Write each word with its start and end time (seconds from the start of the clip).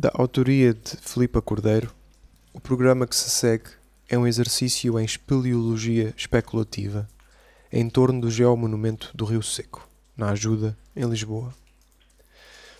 Da 0.00 0.12
autoria 0.14 0.72
de 0.72 0.96
Filipa 1.02 1.42
Cordeiro, 1.42 1.92
o 2.52 2.60
programa 2.60 3.04
que 3.04 3.16
se 3.16 3.28
segue 3.28 3.70
é 4.08 4.16
um 4.16 4.28
exercício 4.28 4.96
em 4.96 5.04
espeleologia 5.04 6.14
especulativa 6.16 7.08
em 7.72 7.90
torno 7.90 8.20
do 8.20 8.30
geomonumento 8.30 9.10
do 9.12 9.24
Rio 9.24 9.42
Seco, 9.42 9.88
na 10.16 10.30
Ajuda, 10.30 10.78
em 10.94 11.04
Lisboa. 11.04 11.52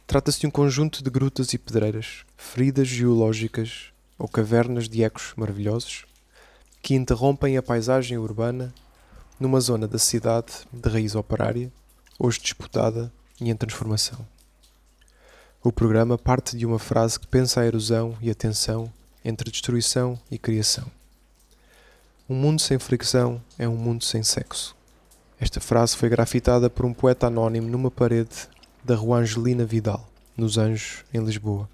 Trata-se 0.07 0.39
de 0.39 0.47
um 0.47 0.51
conjunto 0.53 1.03
de 1.03 1.11
grutas 1.11 1.53
e 1.53 1.59
pedreiras, 1.59 2.25
feridas 2.37 2.87
geológicas 2.87 3.87
ou 4.17 4.29
cavernas 4.29 4.89
de 4.89 5.03
ecos 5.03 5.33
maravilhosos 5.37 6.05
que 6.81 6.95
interrompem 6.95 7.57
a 7.57 7.63
paisagem 7.65 8.17
urbana 8.17 8.73
numa 9.41 9.59
zona 9.59 9.89
da 9.89 9.99
cidade 9.99 10.53
de 10.73 10.89
raiz 10.89 11.17
operária, 11.17 11.73
hoje 12.17 12.39
disputada 12.39 13.13
e 13.41 13.51
em 13.51 13.57
transformação. 13.57 14.25
O 15.61 15.73
programa 15.73 16.17
parte 16.17 16.57
de 16.57 16.65
uma 16.65 16.79
frase 16.79 17.19
que 17.19 17.27
pensa 17.27 17.61
a 17.61 17.67
erosão 17.67 18.17
e 18.21 18.31
a 18.31 18.35
tensão 18.35 18.93
entre 19.25 19.51
destruição 19.51 20.17
e 20.31 20.39
criação. 20.39 20.87
Um 22.29 22.37
mundo 22.37 22.63
sem 22.63 22.79
fricção 22.79 23.43
é 23.59 23.69
um 23.69 23.77
mundo 23.77 24.05
sem 24.05 24.23
sexo. 24.23 24.77
Esta 25.41 25.61
frase 25.61 25.97
foi 25.97 26.09
grafitada 26.09 26.71
por 26.71 26.87
um 26.87 26.95
poeta 26.95 27.27
anónimo 27.27 27.69
numa 27.69 27.91
parede 27.91 28.49
da 28.85 28.95
rua 28.95 29.19
Angelina 29.19 29.65
Vidal, 29.65 30.09
nos 30.37 30.59
Anjos, 30.59 31.05
em 31.13 31.25
Lisboa. 31.25 31.69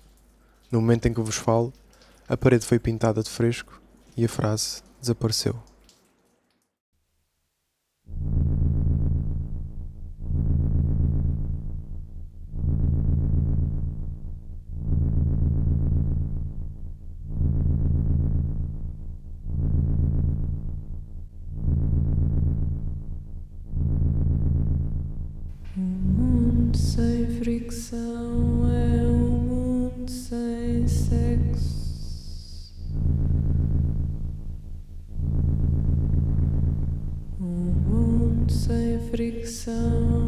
No 0.71 0.81
momento 0.81 1.05
em 1.07 1.13
que 1.13 1.21
vos 1.21 1.37
falo, 1.37 1.71
a 2.27 2.39
parede 2.39 2.65
foi 2.65 2.79
pintada 2.79 3.23
de 3.23 3.29
fresco 3.29 3.83
e 4.17 4.25
a 4.25 4.29
frase 4.31 4.83
desapareceu. 4.99 5.63
Fricção 39.65 40.24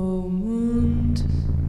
moment. 0.00 1.59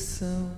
Fricção, 0.00 0.49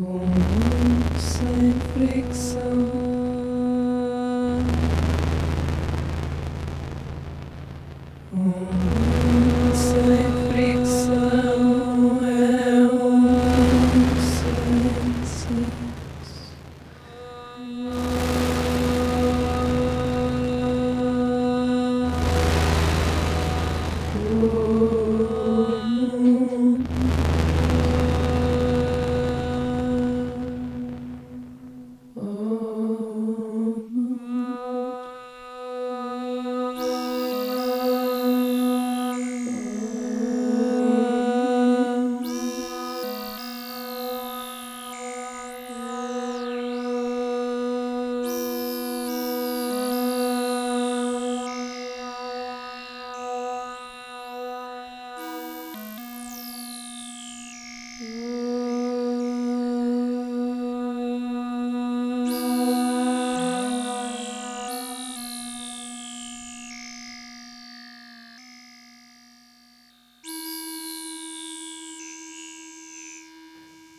Um 0.00 0.04
mundo 0.04 1.20
sem 1.20 1.74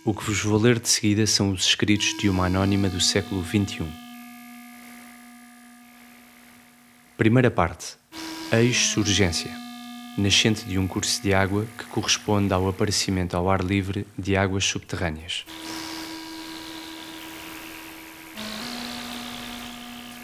O 0.03 0.15
que 0.15 0.23
vos 0.23 0.41
vou 0.41 0.59
ler 0.59 0.79
de 0.79 0.89
seguida 0.89 1.27
são 1.27 1.51
os 1.51 1.63
escritos 1.63 2.17
de 2.17 2.27
uma 2.27 2.47
anónima 2.47 2.89
do 2.89 2.99
século 2.99 3.45
XXI. 3.45 3.85
Primeira 7.15 7.51
parte. 7.51 7.97
Ex-surgência. 8.51 9.51
Nascente 10.17 10.65
de 10.65 10.79
um 10.79 10.87
curso 10.87 11.21
de 11.21 11.35
água 11.35 11.67
que 11.77 11.85
corresponde 11.85 12.51
ao 12.51 12.67
aparecimento 12.67 13.37
ao 13.37 13.47
ar 13.47 13.63
livre 13.63 14.07
de 14.17 14.35
águas 14.35 14.65
subterrâneas. 14.65 15.45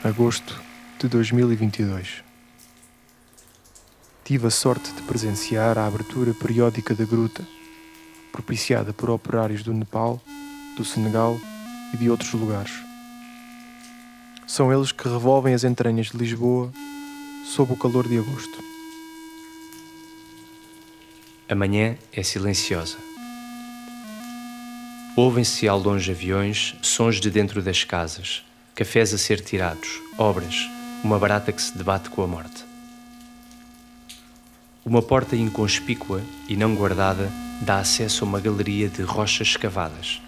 Agosto 0.03 0.59
de 0.97 1.07
2022. 1.07 2.23
Tive 4.23 4.47
a 4.47 4.51
sorte 4.51 4.91
de 4.93 5.03
presenciar 5.03 5.77
a 5.77 5.85
abertura 5.85 6.33
periódica 6.33 6.95
da 6.95 7.05
gruta, 7.05 7.47
propiciada 8.31 8.93
por 8.93 9.09
operários 9.09 9.63
do 9.63 9.73
Nepal, 9.73 10.21
do 10.75 10.85
Senegal 10.85 11.39
e 11.93 11.97
de 11.97 12.09
outros 12.09 12.31
lugares. 12.33 12.71
São 14.45 14.71
eles 14.71 14.91
que 14.91 15.07
revolvem 15.07 15.53
as 15.53 15.63
entranhas 15.63 16.07
de 16.07 16.17
Lisboa 16.17 16.71
sob 17.45 17.73
o 17.73 17.77
calor 17.77 18.07
de 18.07 18.17
agosto. 18.17 18.63
A 21.49 21.55
manhã 21.55 21.97
é 22.11 22.23
silenciosa. 22.23 22.97
Ouvem-se 25.15 25.67
ao 25.67 25.79
longe 25.79 26.11
aviões, 26.11 26.75
sons 26.81 27.19
de 27.19 27.31
dentro 27.31 27.61
das 27.61 27.83
casas, 27.83 28.45
cafés 28.75 29.13
a 29.13 29.17
ser 29.17 29.41
tirados, 29.41 30.01
obras, 30.17 30.69
uma 31.03 31.17
barata 31.17 31.51
que 31.51 31.61
se 31.61 31.77
debate 31.77 32.09
com 32.09 32.21
a 32.21 32.27
morte. 32.27 32.63
Uma 34.85 35.01
porta 35.01 35.35
inconspícua 35.35 36.21
e 36.47 36.55
não 36.55 36.75
guardada 36.75 37.31
dá 37.61 37.79
acesso 37.79 38.23
a 38.23 38.27
uma 38.27 38.39
galeria 38.39 38.87
de 38.87 39.01
rochas 39.01 39.47
escavadas. 39.47 40.21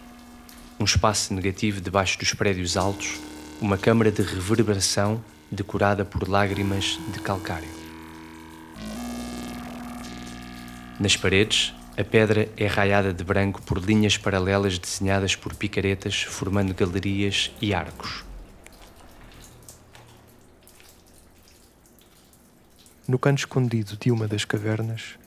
Um 0.80 0.86
espaço 0.86 1.34
negativo 1.34 1.82
debaixo 1.82 2.18
dos 2.18 2.34
prédios 2.34 2.76
altos, 2.76 3.20
uma 3.62 3.78
câmara 3.78 4.12
de 4.12 4.22
reverberação 4.22 5.24
decorada 5.52 6.06
por 6.06 6.28
lágrimas 6.28 7.00
de 7.12 7.20
calcário. 7.20 7.70
Nas 11.00 11.16
paredes, 11.16 11.74
a 11.98 12.04
pedra 12.04 12.50
é 12.58 12.66
raiada 12.66 13.14
de 13.14 13.24
branco 13.24 13.62
por 13.62 13.78
linhas 13.78 14.18
paralelas 14.18 14.78
desenhadas 14.78 15.36
por 15.36 15.54
picaretas, 15.54 16.24
formando 16.24 16.74
galerias 16.74 17.52
e 17.62 17.74
arcos. 17.74 18.24
No 23.08 23.18
canto 23.18 23.40
escondido 23.40 23.98
de 23.98 24.12
uma 24.12 24.28
das 24.28 24.46
cavernas, 24.46 25.18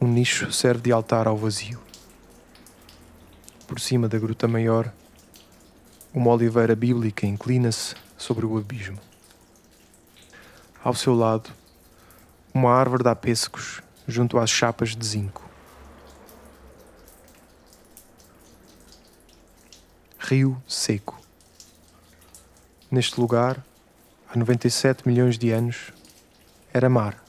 um 0.00 0.06
nicho 0.06 0.52
serve 0.52 0.82
de 0.82 0.92
altar 0.92 1.26
ao 1.26 1.36
vazio. 1.36 1.80
Por 3.66 3.80
cima 3.80 4.08
da 4.08 4.18
gruta 4.18 4.46
maior, 4.46 4.92
uma 6.14 6.30
oliveira 6.30 6.74
bíblica 6.76 7.26
inclina-se 7.26 7.94
sobre 8.16 8.46
o 8.46 8.56
abismo. 8.56 8.98
Ao 10.82 10.94
seu 10.94 11.14
lado, 11.14 11.50
uma 12.54 12.72
árvore 12.72 13.02
dá 13.02 13.14
pêssegos 13.14 13.82
junto 14.06 14.38
às 14.38 14.50
chapas 14.50 14.96
de 14.96 15.04
zinco. 15.04 15.44
Rio 20.18 20.62
Seco. 20.66 21.20
Neste 22.90 23.20
lugar, 23.20 23.64
há 24.28 24.38
97 24.38 25.06
milhões 25.06 25.36
de 25.36 25.50
anos, 25.50 25.92
era 26.72 26.88
mar. 26.88 27.27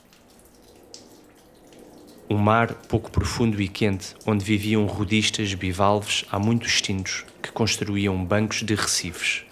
Um 2.32 2.38
mar 2.38 2.76
pouco 2.76 3.10
profundo 3.10 3.60
e 3.60 3.68
quente, 3.68 4.14
onde 4.24 4.46
viviam 4.46 4.86
rodistas 4.86 5.52
bivalves 5.56 6.24
há 6.30 6.38
muito 6.38 6.68
extintos 6.68 7.26
que 7.42 7.52
construíam 7.52 8.24
bancos 8.24 8.62
de 8.62 8.76
recifes. 8.76 9.44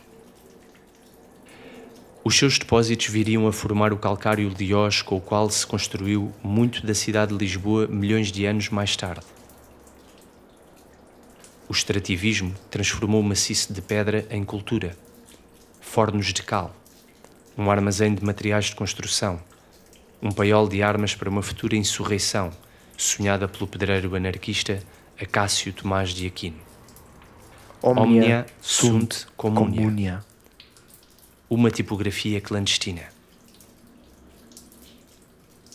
Os 2.23 2.37
seus 2.37 2.59
depósitos 2.59 3.07
viriam 3.07 3.47
a 3.47 3.51
formar 3.51 3.91
o 3.91 3.97
calcário 3.97 4.53
liós 4.55 5.01
com 5.01 5.17
o 5.17 5.21
qual 5.21 5.49
se 5.49 5.65
construiu 5.65 6.31
muito 6.43 6.85
da 6.85 6.93
cidade 6.93 7.31
de 7.31 7.39
Lisboa 7.39 7.87
milhões 7.87 8.31
de 8.31 8.45
anos 8.45 8.69
mais 8.69 8.95
tarde. 8.95 9.25
O 11.67 11.71
extrativismo 11.71 12.53
transformou 12.69 13.21
o 13.21 13.23
maciço 13.23 13.73
de 13.73 13.81
pedra 13.81 14.23
em 14.29 14.43
cultura, 14.45 14.95
fornos 15.81 16.31
de 16.31 16.43
cal, 16.43 16.75
um 17.57 17.71
armazém 17.71 18.13
de 18.13 18.23
materiais 18.23 18.65
de 18.65 18.75
construção, 18.75 19.41
um 20.21 20.31
paiol 20.31 20.69
de 20.69 20.83
armas 20.83 21.15
para 21.15 21.27
uma 21.27 21.41
futura 21.41 21.75
insurreição 21.75 22.51
sonhada 22.97 23.47
pelo 23.47 23.67
pedreiro 23.67 24.15
anarquista 24.15 24.81
Acácio 25.21 25.71
Tomás 25.71 26.09
de 26.09 26.25
Aquino. 26.25 26.57
Omnia 27.81 28.47
sunt 28.59 29.27
communia. 29.37 29.81
communia. 29.81 30.25
Uma 31.47 31.69
tipografia 31.69 32.41
clandestina. 32.41 33.03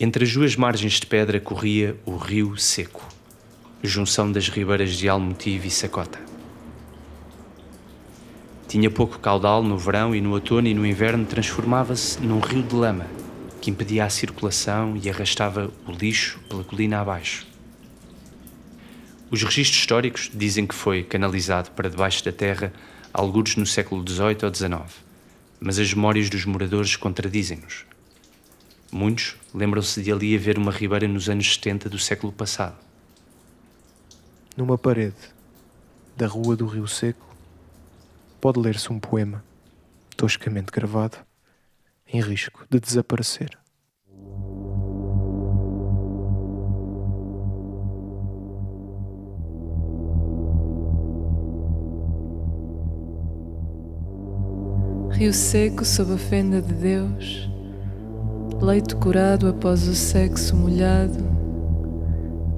Entre 0.00 0.24
as 0.24 0.32
duas 0.32 0.56
margens 0.56 0.94
de 0.94 1.06
pedra 1.06 1.38
corria 1.38 1.96
o 2.04 2.16
Rio 2.16 2.56
Seco, 2.56 3.06
junção 3.82 4.32
das 4.32 4.48
ribeiras 4.48 4.96
de 4.96 5.08
Almotive 5.08 5.68
e 5.68 5.70
Sacota. 5.70 6.18
Tinha 8.66 8.90
pouco 8.90 9.18
caudal 9.20 9.62
no 9.62 9.78
verão 9.78 10.14
e 10.14 10.20
no 10.20 10.32
outono 10.32 10.66
e 10.66 10.74
no 10.74 10.84
inverno 10.84 11.24
transformava-se 11.24 12.20
num 12.20 12.40
rio 12.40 12.62
de 12.62 12.74
lama 12.74 13.21
que 13.62 13.70
impedia 13.70 14.04
a 14.04 14.10
circulação 14.10 14.96
e 15.00 15.08
arrastava 15.08 15.72
o 15.86 15.92
lixo 15.92 16.40
pela 16.48 16.64
colina 16.64 17.00
abaixo. 17.00 17.46
Os 19.30 19.40
registros 19.44 19.78
históricos 19.78 20.28
dizem 20.34 20.66
que 20.66 20.74
foi 20.74 21.04
canalizado 21.04 21.70
para 21.70 21.88
debaixo 21.88 22.24
da 22.24 22.32
terra 22.32 22.72
alguns 23.14 23.54
no 23.54 23.64
século 23.64 24.04
XVIII 24.06 24.38
ou 24.42 24.52
XIX, 24.52 25.04
mas 25.60 25.78
as 25.78 25.94
memórias 25.94 26.28
dos 26.28 26.44
moradores 26.44 26.96
contradizem-nos. 26.96 27.86
Muitos 28.90 29.36
lembram-se 29.54 30.02
de 30.02 30.10
ali 30.10 30.34
haver 30.34 30.58
uma 30.58 30.72
ribeira 30.72 31.06
nos 31.06 31.28
anos 31.28 31.54
70 31.54 31.88
do 31.88 32.00
século 32.00 32.32
passado. 32.32 32.76
Numa 34.56 34.76
parede 34.76 35.14
da 36.16 36.26
Rua 36.26 36.56
do 36.56 36.66
Rio 36.66 36.88
Seco 36.88 37.32
pode 38.40 38.58
ler-se 38.58 38.92
um 38.92 38.98
poema, 38.98 39.44
toscamente 40.16 40.72
gravado, 40.72 41.18
em 42.12 42.20
risco 42.20 42.66
de 42.70 42.78
desaparecer. 42.78 43.58
Rio 55.12 55.32
seco 55.32 55.84
sob 55.84 56.14
a 56.14 56.18
fenda 56.18 56.60
de 56.60 56.74
Deus, 56.74 57.48
leito 58.60 58.96
curado 58.96 59.48
após 59.48 59.86
o 59.86 59.94
sexo 59.94 60.56
molhado, 60.56 61.24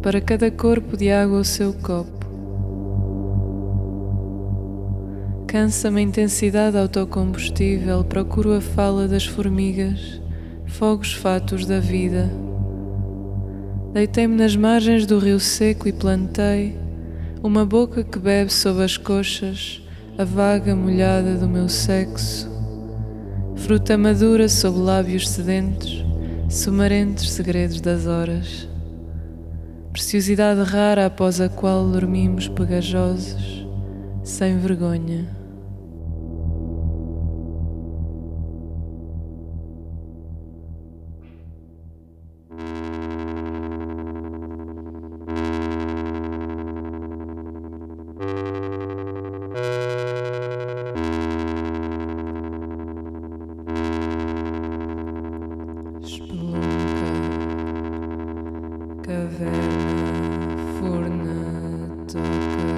para 0.02 0.20
cada 0.20 0.50
corpo 0.50 0.96
de 0.96 1.11
água 1.11 1.40
o 1.40 1.44
seu 1.44 1.75
copo. 1.75 2.24
Cansa-me 5.54 6.00
a 6.00 6.02
intensidade 6.02 6.76
autocombustível, 6.76 8.02
procuro 8.02 8.54
a 8.54 8.61
fala 8.61 9.06
das 9.06 9.25
formigas, 9.25 10.20
fogos 10.66 11.12
fatos 11.12 11.64
da 11.64 11.78
vida. 11.78 12.28
Deitei-me 13.92 14.34
nas 14.34 14.56
margens 14.56 15.06
do 15.06 15.16
rio 15.16 15.38
seco 15.38 15.87
e 15.87 15.92
plantei 15.92 16.76
uma 17.40 17.64
boca 17.64 18.02
que 18.02 18.18
bebe 18.18 18.52
sob 18.52 18.82
as 18.82 18.96
coxas 18.96 19.80
a 20.18 20.25
vaga 20.25 20.75
molhada 20.75 21.37
do 21.37 21.49
meu 21.49 21.68
sexo. 21.68 22.50
Fruta 23.54 23.96
madura 23.96 24.49
sob 24.49 24.76
lábios 24.80 25.28
sedentes, 25.28 26.04
sumarentes 26.50 27.30
segredos 27.30 27.80
das 27.80 28.08
horas. 28.08 28.68
Preciosidade 29.92 30.62
rara 30.62 31.06
após 31.06 31.40
a 31.40 31.49
qual 31.49 31.88
dormimos 31.88 32.49
pegajosos, 32.49 33.64
sem 34.25 34.58
vergonha. 34.58 35.43
Furna, 60.78 61.37
toca, 62.07 62.75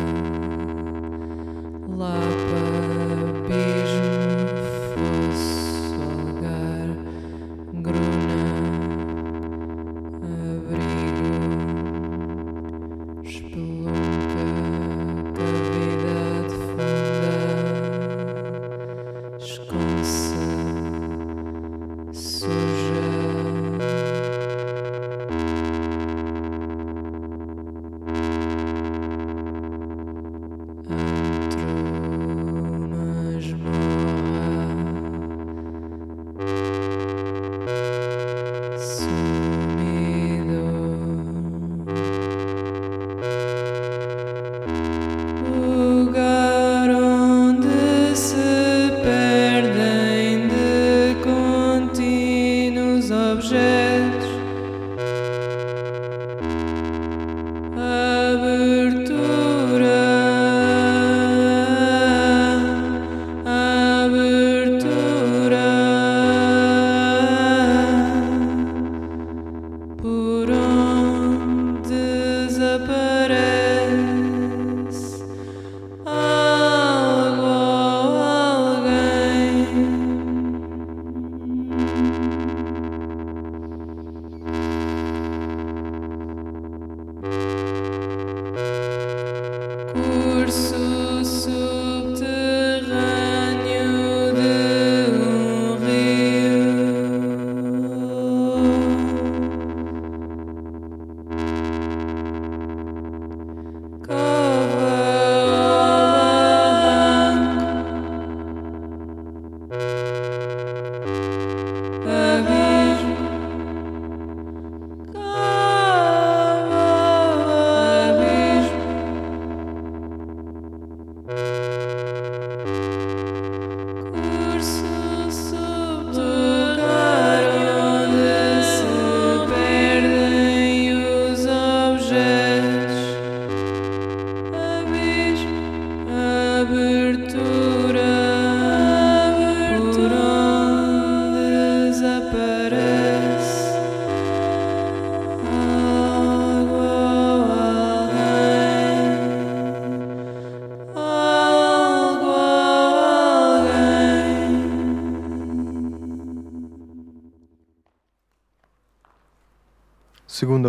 lapa, 1.98 2.65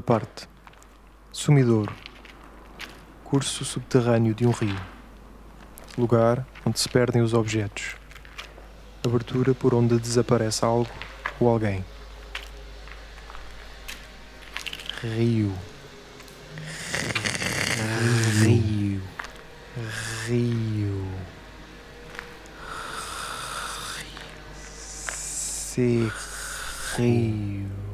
parte. 0.07 0.47
Sumidouro. 1.33 1.93
Curso 3.25 3.65
subterrâneo 3.65 4.33
de 4.33 4.47
um 4.47 4.51
rio. 4.51 4.79
Lugar 5.97 6.47
onde 6.65 6.79
se 6.79 6.87
perdem 6.87 7.21
os 7.21 7.33
objetos. 7.33 7.97
Abertura 9.05 9.53
por 9.53 9.73
onde 9.73 9.99
desaparece 9.99 10.63
algo 10.63 10.89
ou 11.41 11.49
alguém. 11.49 11.83
Rio. 15.03 15.53
Rio. 18.41 19.01
Rio. 20.25 21.05
Se 24.55 26.09
rio. 26.95 27.86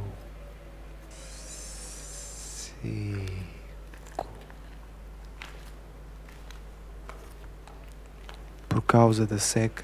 Causa 8.93 9.25
da 9.25 9.39
seca, 9.39 9.83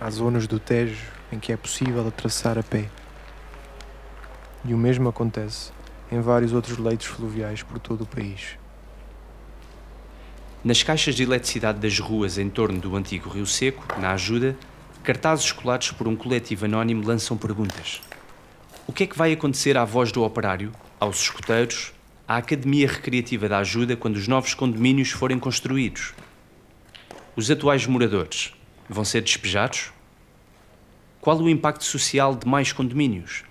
há 0.00 0.10
zonas 0.10 0.48
do 0.48 0.58
Tejo 0.58 1.06
em 1.30 1.38
que 1.38 1.52
é 1.52 1.56
possível 1.56 2.08
atravessar 2.08 2.58
a 2.58 2.62
pé. 2.64 2.90
E 4.64 4.74
o 4.74 4.76
mesmo 4.76 5.08
acontece 5.08 5.70
em 6.10 6.20
vários 6.20 6.52
outros 6.52 6.78
leitos 6.78 7.06
fluviais 7.06 7.62
por 7.62 7.78
todo 7.78 8.02
o 8.02 8.06
país. 8.06 8.58
Nas 10.64 10.82
caixas 10.82 11.14
de 11.14 11.22
eletricidade 11.22 11.78
das 11.78 12.00
ruas 12.00 12.38
em 12.38 12.50
torno 12.50 12.80
do 12.80 12.96
antigo 12.96 13.30
Rio 13.30 13.46
Seco, 13.46 13.84
na 14.00 14.14
ajuda, 14.14 14.56
cartazes 15.04 15.52
colados 15.52 15.92
por 15.92 16.08
um 16.08 16.16
coletivo 16.16 16.64
anónimo 16.64 17.06
lançam 17.06 17.36
perguntas. 17.36 18.02
O 18.84 18.92
que 18.92 19.04
é 19.04 19.06
que 19.06 19.16
vai 19.16 19.32
acontecer 19.32 19.76
à 19.76 19.84
voz 19.84 20.10
do 20.10 20.24
operário, 20.24 20.72
aos 20.98 21.20
escuteiros, 21.20 21.94
à 22.26 22.38
Academia 22.38 22.88
Recreativa 22.88 23.48
da 23.48 23.58
Ajuda 23.58 23.96
quando 23.96 24.16
os 24.16 24.26
novos 24.26 24.54
condomínios 24.54 25.12
forem 25.12 25.38
construídos? 25.38 26.14
Os 27.36 27.50
atuais 27.50 27.86
moradores 27.86 28.54
vão 28.88 29.04
ser 29.04 29.20
despejados? 29.20 29.92
Qual 31.20 31.36
o 31.36 31.50
impacto 31.50 31.84
social 31.84 32.34
de 32.34 32.48
mais 32.48 32.72
condomínios? 32.72 33.44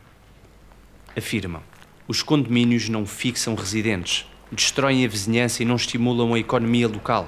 Afirmam: 1.15 1.61
os 2.07 2.23
condomínios 2.23 2.89
não 2.89 3.05
fixam 3.05 3.53
residentes, 3.53 4.25
destroem 4.51 5.05
a 5.05 5.07
vizinhança 5.07 5.61
e 5.61 5.67
não 5.67 5.75
estimulam 5.75 6.33
a 6.33 6.39
economia 6.39 6.87
local. 6.87 7.27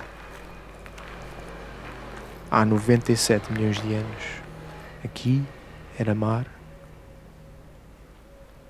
Há 2.50 2.66
97 2.66 3.54
milhões 3.54 3.80
de 3.80 3.94
anos, 3.94 4.24
aqui 5.06 5.44
era 5.96 6.16
mar. 6.16 6.48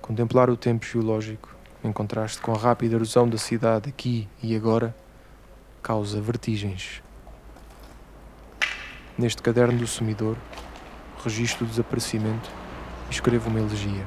Contemplar 0.02 0.50
o 0.50 0.58
tempo 0.58 0.84
geológico, 0.84 1.56
em 1.82 1.90
contraste 1.90 2.38
com 2.42 2.52
a 2.52 2.58
rápida 2.58 2.96
erosão 2.96 3.26
da 3.26 3.38
cidade 3.38 3.88
aqui 3.88 4.28
e 4.42 4.54
agora, 4.54 4.94
causa 5.82 6.20
vertigens. 6.20 7.07
Neste 9.18 9.42
caderno 9.42 9.76
do 9.76 9.86
sumidor, 9.88 10.36
registro 11.24 11.64
o 11.66 11.68
desaparecimento 11.68 12.48
e 13.08 13.12
escrevo 13.12 13.50
uma 13.50 13.58
elegia. 13.58 14.06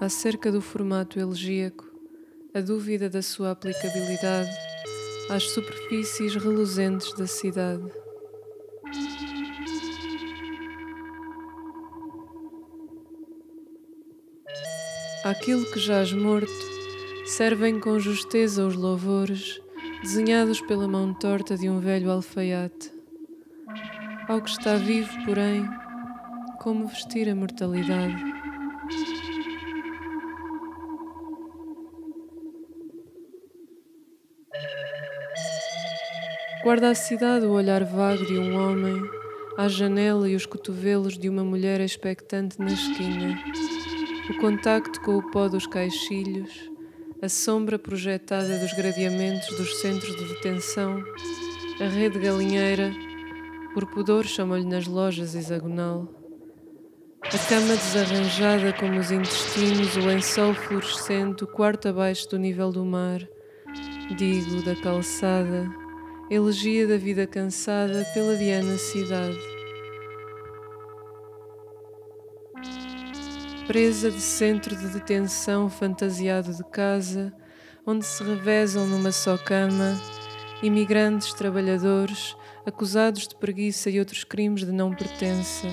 Acerca 0.00 0.52
do 0.52 0.60
formato 0.60 1.18
elegíaco, 1.18 1.84
a 2.54 2.60
dúvida 2.60 3.10
da 3.10 3.22
sua 3.22 3.50
aplicabilidade 3.50 4.50
às 5.28 5.44
superfícies 5.50 6.34
reluzentes 6.34 7.12
da 7.14 7.26
cidade. 7.26 7.84
Aquilo 15.24 15.66
que 15.70 15.78
jaz 15.78 16.12
morto 16.12 16.48
servem 17.26 17.78
com 17.78 17.98
justeza 17.98 18.66
os 18.66 18.74
louvores 18.74 19.60
desenhados 20.02 20.60
pela 20.62 20.88
mão 20.88 21.12
torta 21.12 21.56
de 21.56 21.68
um 21.68 21.80
velho 21.80 22.10
alfaiate. 22.10 22.92
Ao 24.28 24.40
que 24.40 24.50
está 24.50 24.76
vivo, 24.76 25.10
porém, 25.24 25.68
como 26.60 26.86
vestir 26.86 27.28
a 27.28 27.34
mortalidade. 27.34 28.27
Guarda 36.68 36.90
a 36.90 36.94
cidade 36.94 37.46
o 37.46 37.52
olhar 37.52 37.82
vago 37.82 38.26
de 38.26 38.38
um 38.38 38.54
homem, 38.54 39.02
à 39.56 39.68
janela 39.68 40.28
e 40.28 40.36
os 40.36 40.44
cotovelos 40.44 41.16
de 41.16 41.26
uma 41.26 41.42
mulher 41.42 41.80
expectante 41.80 42.58
na 42.58 42.66
esquina, 42.66 43.42
o 44.28 44.36
contacto 44.38 45.00
com 45.00 45.16
o 45.16 45.30
pó 45.30 45.48
dos 45.48 45.66
caixilhos, 45.66 46.70
a 47.22 47.28
sombra 47.30 47.78
projetada 47.78 48.58
dos 48.58 48.74
gradeamentos 48.74 49.48
dos 49.56 49.80
centros 49.80 50.14
de 50.14 50.28
detenção, 50.34 51.02
a 51.80 51.84
rede 51.84 52.18
galinheira, 52.18 52.92
por 53.72 53.86
pudor 53.86 54.26
chamam-lhe 54.26 54.66
nas 54.66 54.86
lojas 54.86 55.34
hexagonal. 55.34 56.06
A 57.24 57.48
cama 57.48 57.76
desarranjada 57.76 58.74
como 58.74 59.00
os 59.00 59.10
intestinos, 59.10 59.96
o 59.96 60.00
lençol 60.00 60.52
fluorescente, 60.52 61.44
o 61.44 61.46
quarto 61.46 61.88
abaixo 61.88 62.28
do 62.28 62.38
nível 62.38 62.70
do 62.70 62.84
mar, 62.84 63.26
digo, 64.18 64.62
da 64.62 64.76
calçada, 64.76 65.87
Elegia 66.30 66.86
da 66.86 66.98
vida 66.98 67.26
cansada 67.26 68.04
pela 68.12 68.36
Diana 68.36 68.76
cidade. 68.76 69.38
Presa 73.66 74.10
de 74.10 74.20
centro 74.20 74.76
de 74.76 74.88
detenção 74.88 75.70
fantasiado 75.70 76.52
de 76.52 76.62
casa, 76.70 77.32
onde 77.86 78.04
se 78.04 78.22
revezam 78.22 78.86
numa 78.86 79.10
só 79.10 79.38
cama 79.38 79.98
imigrantes, 80.62 81.32
trabalhadores, 81.32 82.36
acusados 82.66 83.26
de 83.26 83.34
preguiça 83.34 83.88
e 83.88 83.98
outros 83.98 84.22
crimes 84.22 84.66
de 84.66 84.72
não 84.72 84.92
pertença. 84.92 85.68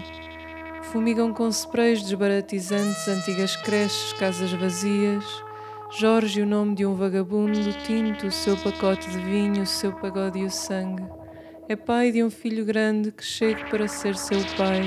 Fumigam 0.84 1.34
com 1.34 1.50
sprays 1.50 2.02
desbaratizantes 2.02 3.08
antigas 3.10 3.58
creches, 3.58 4.13
casas 4.13 4.54
vazias. 4.54 5.26
Jorge, 5.91 6.41
o 6.41 6.45
nome 6.45 6.76
de 6.76 6.86
um 6.86 6.95
vagabundo, 6.95 7.71
tinto 7.84 8.28
o 8.28 8.32
seu 8.32 8.58
pacote 8.58 9.10
de 9.10 9.19
vinho, 9.19 9.63
o 9.63 9.65
seu 9.65 9.93
pagode 9.93 10.39
e 10.39 10.43
o 10.43 10.50
sangue. 10.50 11.06
É 11.69 11.76
pai 11.76 12.12
de 12.12 12.24
um 12.24 12.30
filho 12.30 12.65
grande 12.65 13.12
que 13.12 13.24
chega 13.24 13.63
para 13.69 13.88
ser 13.88 14.15
seu 14.17 14.39
pai. 14.58 14.82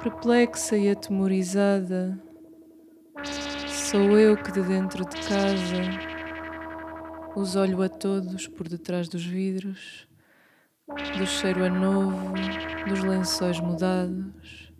Perplexa 0.00 0.76
e 0.76 0.88
atemorizada, 0.88 2.18
sou 3.66 4.16
eu 4.18 4.36
que 4.36 4.52
de 4.52 4.62
dentro 4.62 5.04
de 5.04 5.16
casa 5.28 5.82
os 7.34 7.56
olho 7.56 7.82
a 7.82 7.88
todos 7.88 8.46
por 8.46 8.68
detrás 8.68 9.08
dos 9.08 9.24
vidros, 9.24 10.08
do 11.18 11.26
cheiro 11.26 11.64
a 11.64 11.68
novo, 11.68 12.32
dos 12.88 13.02
lençóis 13.02 13.60
mudados. 13.60 14.72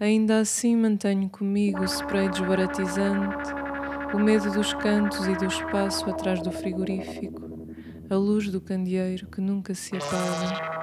Ainda 0.00 0.40
assim 0.40 0.74
mantenho 0.74 1.28
comigo 1.28 1.80
o 1.80 1.84
spray 1.84 2.28
desbaratizante, 2.28 3.65
o 4.14 4.18
medo 4.18 4.50
dos 4.50 4.72
cantos 4.74 5.26
e 5.26 5.34
do 5.34 5.46
espaço 5.46 6.08
atrás 6.08 6.40
do 6.40 6.50
frigorífico, 6.50 7.42
a 8.08 8.14
luz 8.14 8.48
do 8.48 8.60
candeeiro 8.60 9.26
que 9.26 9.40
nunca 9.40 9.74
se 9.74 9.96
apaga. 9.96 10.76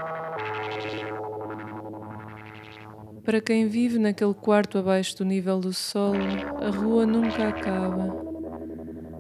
Para 3.24 3.40
quem 3.40 3.68
vive 3.68 3.98
naquele 3.98 4.34
quarto 4.34 4.78
abaixo 4.78 5.18
do 5.18 5.26
nível 5.26 5.60
do 5.60 5.72
solo, 5.72 6.18
a 6.62 6.70
rua 6.70 7.06
nunca 7.06 7.48
acaba. 7.48 8.14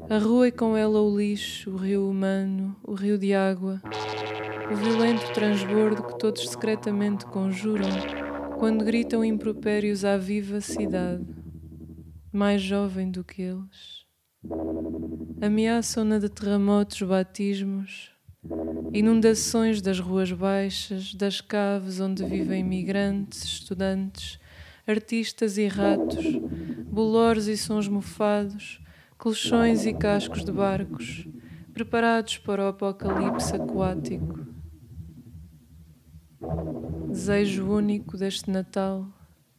A 0.09 0.17
rua 0.17 0.49
e 0.49 0.51
com 0.51 0.75
ela 0.75 1.01
o 1.01 1.17
lixo, 1.17 1.71
o 1.71 1.77
rio 1.77 2.09
humano, 2.09 2.75
o 2.83 2.93
rio 2.93 3.17
de 3.17 3.33
água, 3.33 3.81
o 4.69 4.75
violento 4.75 5.31
transbordo 5.33 6.03
que 6.03 6.19
todos 6.19 6.49
secretamente 6.49 7.25
conjuram 7.25 7.87
quando 8.59 8.83
gritam 8.83 9.23
impropérios 9.23 10.03
à 10.03 10.17
viva 10.17 10.59
cidade, 10.59 11.25
mais 12.33 12.61
jovem 12.61 13.11
do 13.11 13.23
que 13.23 13.43
eles. 13.43 14.03
Ameaçam-na 15.39 16.17
de 16.17 16.27
terremotos, 16.29 17.01
batismos, 17.03 18.11
inundações 18.91 19.81
das 19.81 19.99
ruas 19.99 20.31
baixas, 20.31 21.13
das 21.13 21.39
caves 21.39 21.99
onde 21.99 22.25
vivem 22.25 22.61
imigrantes, 22.61 23.43
estudantes, 23.43 24.39
artistas 24.87 25.57
e 25.57 25.67
ratos, 25.67 26.25
bolores 26.91 27.45
e 27.47 27.55
sons 27.55 27.87
mofados, 27.87 28.81
colchões 29.17 29.85
e 29.85 29.93
cascos 29.93 30.43
de 30.43 30.51
barcos, 30.51 31.27
preparados 31.73 32.37
para 32.39 32.65
o 32.65 32.67
apocalipse 32.67 33.55
aquático. 33.55 34.47
Desejo 37.09 37.69
único 37.69 38.17
deste 38.17 38.49
Natal, 38.49 39.07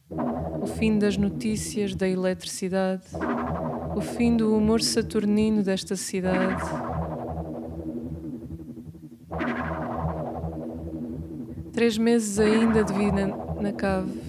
o 0.09 0.67
fim 0.67 0.97
das 0.99 1.17
notícias 1.17 1.95
da 1.95 2.07
eletricidade, 2.07 3.03
o 3.95 4.01
fim 4.01 4.35
do 4.35 4.55
humor 4.55 4.81
saturnino 4.81 5.63
desta 5.63 5.95
cidade. 5.95 6.63
Três 11.73 11.97
meses 11.97 12.39
ainda 12.39 12.83
de 12.83 12.93
vida 12.93 13.27
na 13.59 13.73
cave. 13.73 14.21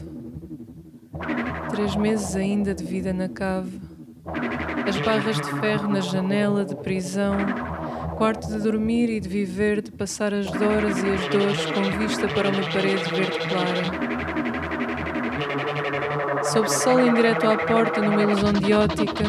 Três 1.71 1.95
meses 1.95 2.35
ainda 2.35 2.75
de 2.75 2.85
vida 2.85 3.13
na 3.13 3.29
cave. 3.29 3.81
As 4.87 4.99
barras 5.01 5.37
de 5.37 5.61
ferro 5.61 5.89
na 5.89 6.01
janela 6.01 6.65
de 6.65 6.75
prisão 6.77 7.37
quarto 8.17 8.49
de 8.49 8.59
dormir 8.59 9.11
e 9.11 9.21
de 9.21 9.29
viver, 9.29 9.83
de 9.83 9.93
passar 9.93 10.33
as 10.33 10.47
horas 10.47 11.03
e 11.03 11.11
as 11.11 11.29
dores 11.29 11.67
com 11.67 11.99
vista 11.99 12.27
para 12.29 12.49
uma 12.49 12.63
parede 12.71 13.05
verde 13.11 13.39
clara. 13.47 14.36
Sob 16.57 16.73
sol 16.73 17.01
em 17.01 17.13
direto 17.13 17.47
à 17.47 17.55
porta, 17.59 18.01
numa 18.01 18.23
ilusão 18.23 18.51
de 18.51 18.73
ótica, 18.73 19.25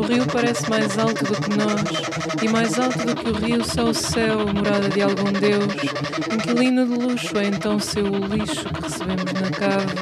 o 0.00 0.02
rio 0.02 0.26
parece 0.26 0.68
mais 0.68 0.98
alto 0.98 1.24
do 1.26 1.40
que 1.40 1.56
nós, 1.56 2.42
e 2.42 2.48
mais 2.48 2.76
alto 2.76 3.06
do 3.06 3.14
que 3.14 3.30
o 3.30 3.34
rio 3.34 3.64
só 3.64 3.84
o 3.84 3.94
céu, 3.94 4.52
morada 4.52 4.88
de 4.88 5.00
algum 5.00 5.30
deus. 5.30 5.72
Inquilino 6.34 6.84
de 6.84 6.94
luxo 6.94 7.38
é 7.38 7.44
então 7.44 7.78
seu 7.78 8.04
o 8.04 8.26
lixo 8.26 8.64
que 8.68 8.82
recebemos 8.82 9.32
na 9.32 9.50
cave. 9.52 9.94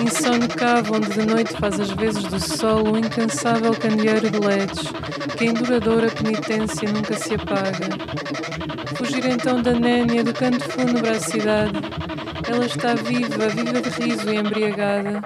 Insone 0.00 0.46
cave 0.46 0.92
onde 0.94 1.08
de 1.08 1.26
noite 1.26 1.56
faz 1.58 1.80
as 1.80 1.90
vezes 1.90 2.22
do 2.22 2.38
sol 2.38 2.92
o 2.92 2.98
incansável 2.98 3.74
candeeiro 3.74 4.30
de 4.30 4.38
LEDs, 4.38 4.92
que 5.36 5.46
em 5.46 5.54
duradoura 5.54 6.08
penitência 6.08 6.88
nunca 6.92 7.14
se 7.14 7.34
apaga. 7.34 7.88
Fugir 8.94 9.26
então 9.26 9.60
da 9.60 9.72
nénia 9.72 10.22
do 10.22 10.32
canto 10.32 10.62
fúnebre 10.70 11.10
à 11.10 11.18
cidade. 11.18 11.80
Ela 12.48 12.66
está 12.66 12.94
viva, 12.94 13.48
viva 13.48 13.80
de 13.80 13.88
riso 13.88 14.32
e 14.32 14.36
embriagada 14.36 15.20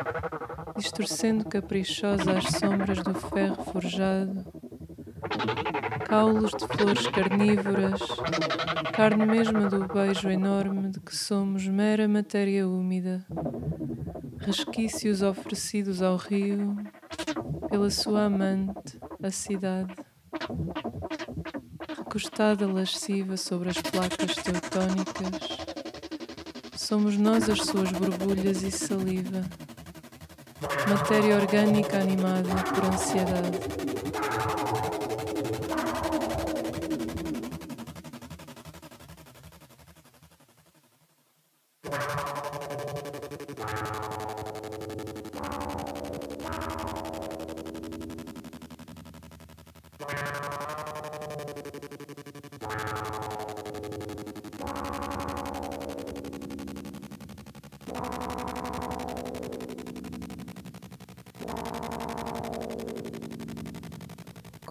distorcendo 0.77 1.45
caprichosa 1.45 2.39
as 2.39 2.45
sombras 2.59 3.03
do 3.03 3.15
ferro 3.15 3.65
forjado, 3.65 4.45
caulos 6.07 6.51
de 6.53 6.67
flores 6.69 7.07
carnívoras, 7.07 8.01
carne 8.93 9.25
mesma 9.25 9.69
do 9.69 9.87
beijo 9.87 10.29
enorme 10.29 10.91
de 10.91 11.01
que 11.01 11.17
somos 11.17 11.67
mera 11.67 12.07
matéria 12.07 12.69
úmida, 12.69 13.25
resquícios 14.39 15.23
oferecidos 15.23 16.03
ao 16.03 16.17
rio 16.17 16.77
pela 17.71 17.91
sua 17.91 18.25
amante, 18.25 19.01
a 19.23 19.31
cidade. 19.31 19.95
Recostada 21.97 22.67
lasciva 22.67 23.37
sobre 23.37 23.71
as 23.71 23.81
placas 23.81 24.35
teutónicas, 24.37 25.59
somos 26.77 27.17
nós 27.17 27.49
as 27.49 27.63
suas 27.63 27.91
borbulhas 27.93 28.63
e 28.63 28.71
saliva 28.71 29.43
matéria 30.89 31.37
orgânica 31.37 31.99
animada 31.99 32.49
por 32.75 32.85
ansiedade. 32.85 33.59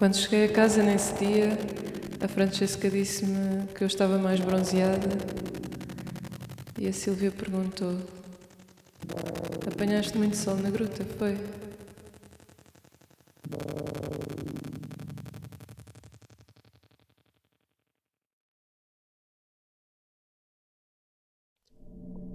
Quando 0.05 0.17
cheguei 0.17 0.45
a 0.45 0.49
casa 0.49 0.83
nesse 0.83 1.15
dia, 1.15 1.57
a 2.21 2.27
Francesca 2.27 2.87
disse-me 2.91 3.65
que 3.73 3.83
eu 3.83 3.87
estava 3.87 4.19
mais 4.19 4.39
bronzeada 4.39 5.09
e 6.77 6.87
a 6.87 6.93
Silvia 6.93 7.31
perguntou: 7.31 7.97
Apanhaste 9.65 10.15
muito 10.15 10.37
sol 10.37 10.57
na 10.57 10.69
gruta, 10.69 11.03
foi? 11.17 11.35